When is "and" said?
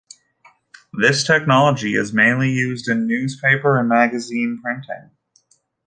3.77-3.87